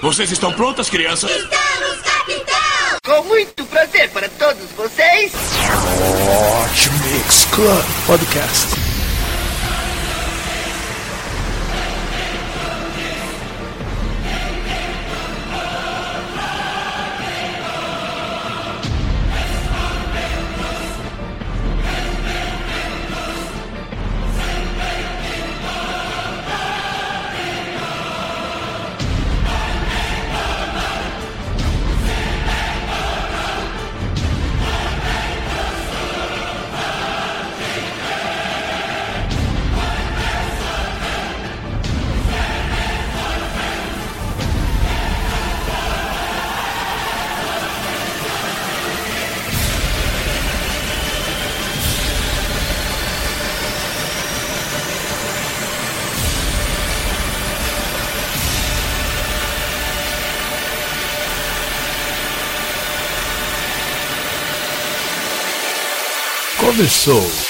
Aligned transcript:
Vocês 0.00 0.32
estão 0.32 0.50
prontas, 0.52 0.88
crianças? 0.88 1.30
Estamos, 1.30 2.00
capitão! 2.00 2.98
Com 3.04 3.24
muito 3.28 3.66
prazer 3.66 4.08
para 4.10 4.28
todos 4.30 4.70
vocês. 4.72 5.32
Hot 5.34 6.90
Mix 7.04 7.44
Club 7.50 7.84
Podcast. 8.06 8.79
Começou. 66.60 67.49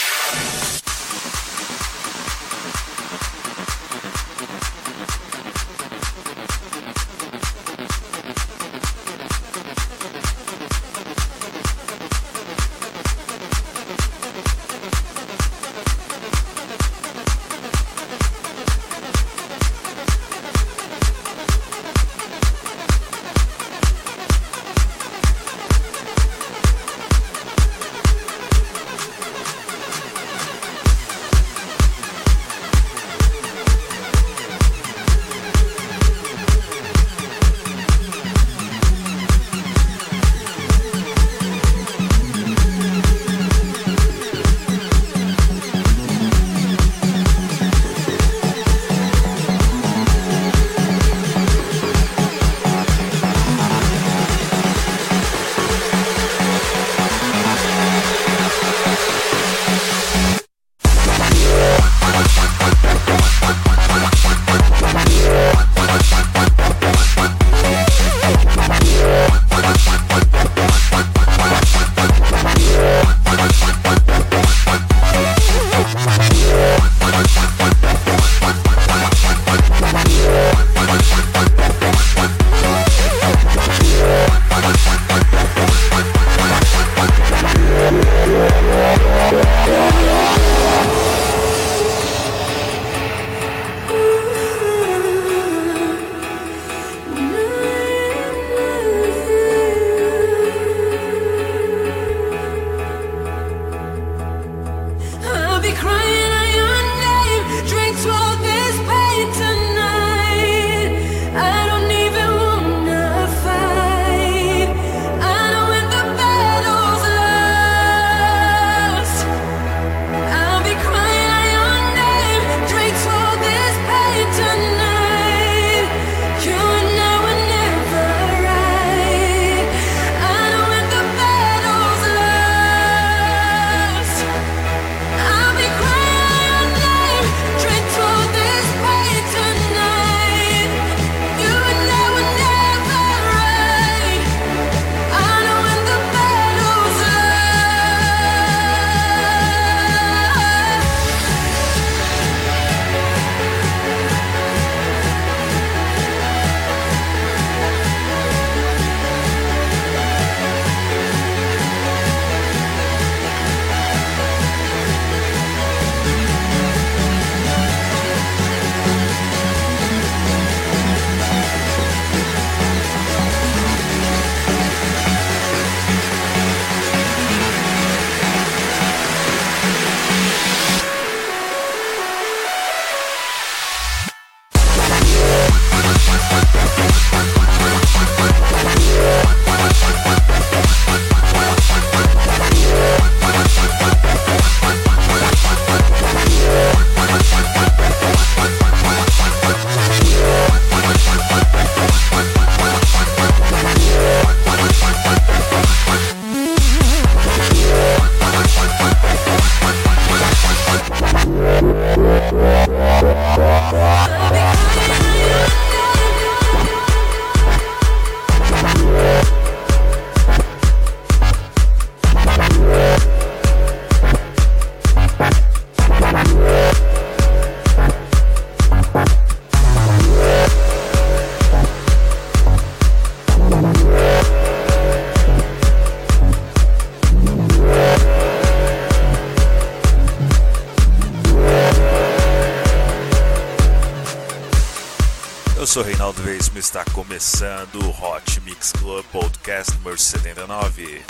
Sou 245.71 245.85
Reinaldo 245.85 246.21
Veríssimo 246.25 246.59
está 246.59 246.85
começando 246.87 247.77
o 247.77 247.91
Hot 247.91 248.41
Mix 248.41 248.73
Club 248.73 249.05
Podcast 249.13 249.73
número 249.77 249.97
79 249.97 251.01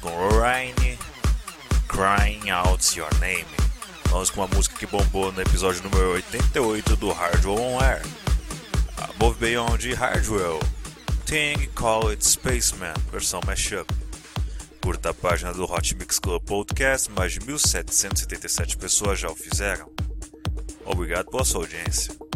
com 0.00 0.10
Ryan 0.38 0.96
Crying 1.88 2.48
Out 2.48 2.96
Your 2.96 3.12
Name. 3.18 3.44
Vamos 4.08 4.30
com 4.30 4.42
uma 4.42 4.46
música 4.54 4.76
que 4.76 4.86
bombou 4.86 5.32
no 5.32 5.42
episódio 5.42 5.82
número 5.82 6.12
88 6.12 6.94
do 6.94 7.10
Hardwell 7.10 7.60
On 7.60 7.80
Air. 7.82 8.02
Above 8.98 9.36
Beyond 9.40 9.92
Hardwell, 9.94 10.60
Thing 11.26 11.68
Call 11.74 12.10
It 12.10 12.24
Spaceman, 12.24 12.94
versão 13.10 13.40
mashup. 13.44 13.92
Curta 14.80 15.10
a 15.10 15.14
página 15.14 15.52
do 15.52 15.64
Hot 15.64 15.96
Mix 15.96 16.20
Club 16.20 16.40
Podcast, 16.44 17.10
mais 17.10 17.32
de 17.32 17.40
1777 17.40 18.76
pessoas 18.76 19.18
já 19.18 19.28
o 19.28 19.34
fizeram. 19.34 19.90
Obrigado 20.84 21.28
pela 21.32 21.44
sua 21.44 21.62
audiência. 21.62 22.27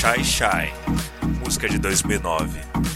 Shy 0.00 0.22
Shy. 0.24 0.72
Música 1.44 1.68
de 1.68 1.78
2009. 1.78 2.89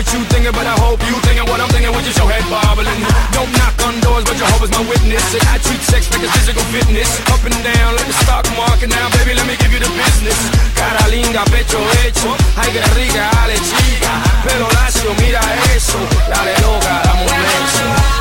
what 0.00 0.08
you 0.16 0.24
thinking, 0.32 0.52
but 0.56 0.64
I 0.64 0.72
hope 0.80 0.96
you 1.04 1.12
thinking 1.28 1.44
what 1.44 1.60
I'm 1.60 1.68
thinking 1.68 1.92
with 1.92 2.08
your 2.08 2.24
head 2.24 2.40
bobbling. 2.48 2.88
Don't 3.36 3.52
knock 3.60 3.76
on 3.84 4.00
doors, 4.00 4.24
but 4.24 4.32
Jehovah's 4.40 4.72
my 4.72 4.80
witness. 4.88 5.20
And 5.36 5.44
I 5.52 5.60
treat 5.60 5.82
sex 5.84 6.08
like 6.08 6.24
a 6.24 6.30
physical 6.40 6.64
fitness. 6.72 7.20
Up 7.28 7.44
and 7.44 7.52
down, 7.60 8.00
like 8.00 8.08
the 8.08 8.16
stock 8.24 8.48
market 8.56 8.88
now, 8.88 9.12
baby, 9.20 9.36
let 9.36 9.44
me 9.44 9.60
give 9.60 9.68
you 9.76 9.80
the 9.84 9.92
business. 9.92 10.40
Cara 10.72 11.04
linda, 11.12 11.44
pecho 11.52 11.76
hecho. 12.00 12.32
Ay, 12.56 12.72
que 12.72 12.80
rica, 12.96 13.28
ale 13.44 13.60
chica. 13.60 14.12
Pelo 14.48 14.72
lacio, 14.72 15.12
mira 15.20 15.44
eso. 15.76 16.00
Dale 16.32 16.56
loca, 16.64 16.92
dame 17.04 17.28
beso. 17.28 18.19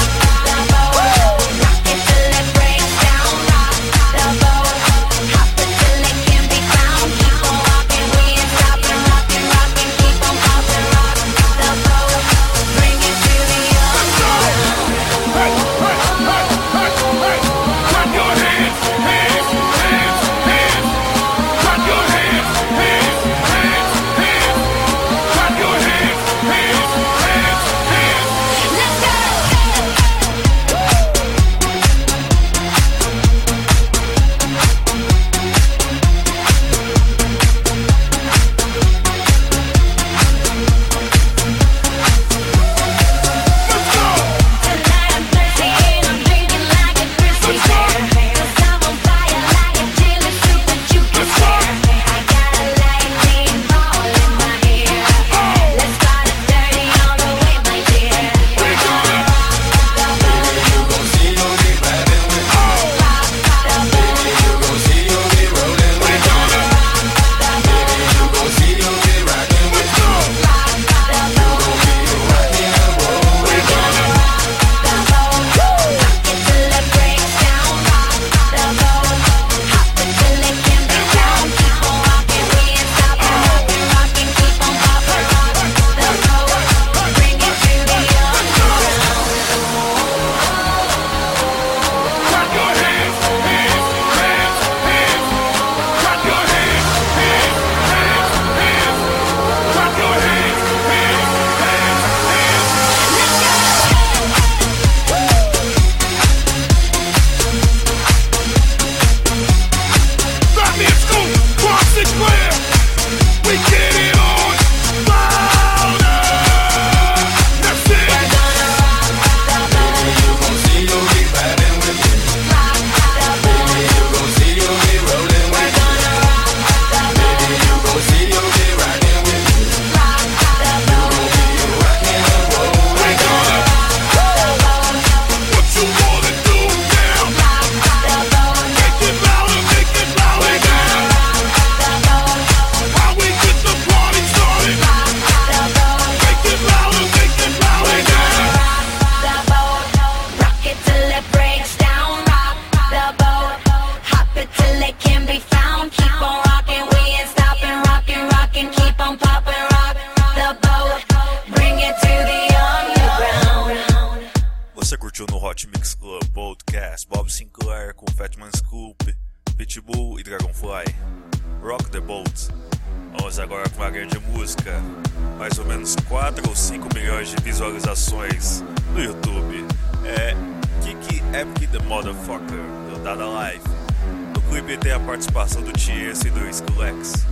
participação 185.50 185.62
do 185.64 185.72
Tiers 185.72 186.22
e 186.22 186.30
do 186.30 186.48
Skulex. 186.50 187.26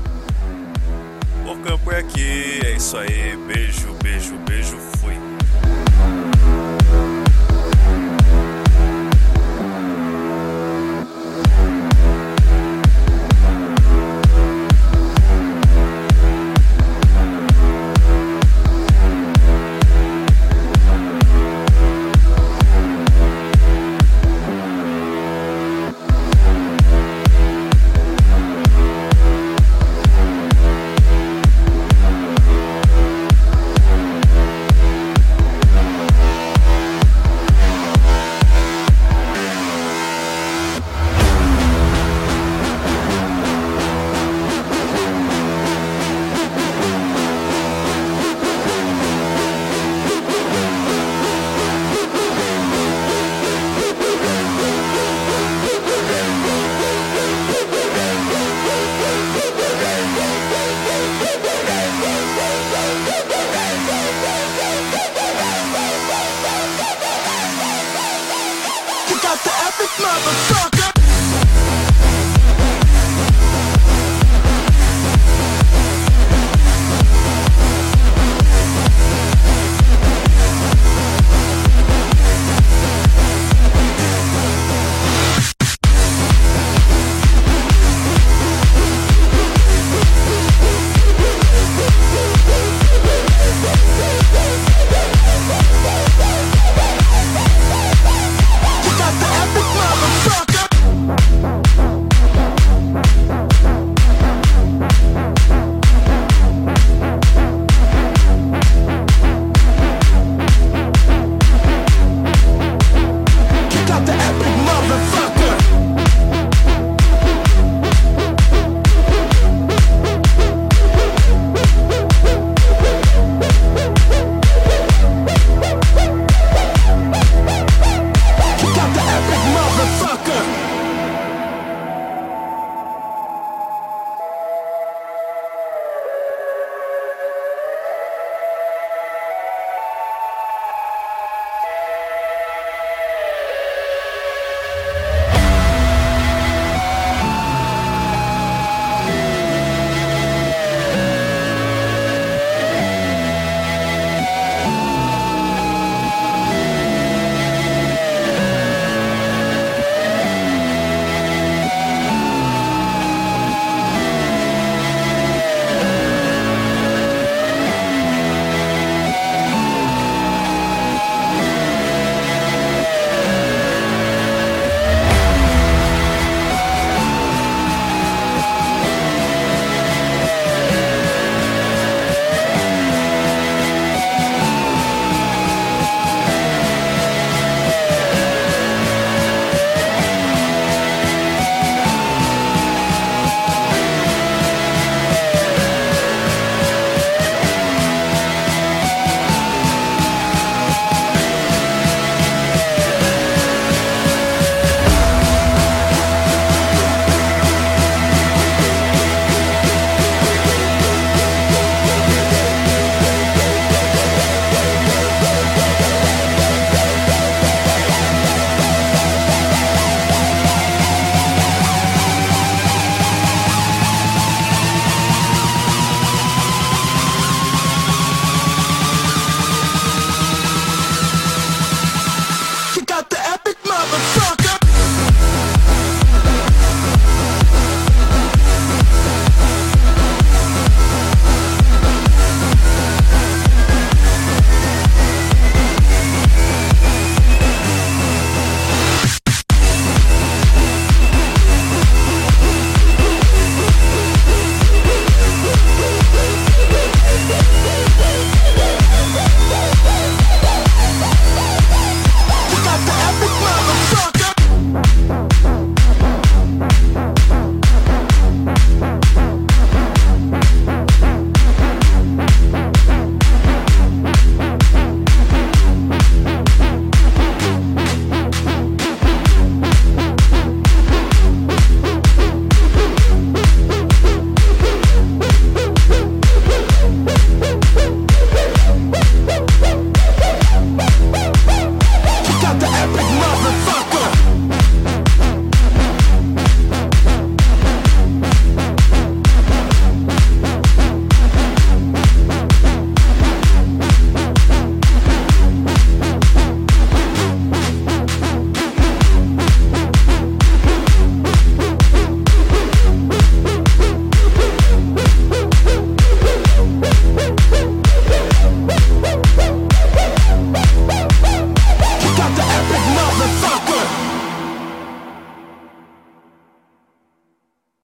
Por 1.43 1.59
campo 1.59 1.91
é 1.91 1.99
aqui, 1.99 2.59
é 2.65 2.75
isso 2.75 2.97
aí, 2.97 3.37
beijo. 3.47 3.66